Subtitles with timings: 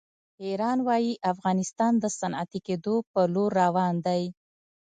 [0.43, 4.23] ایران وایي افغانستان د صنعتي کېدو په لور روان دی.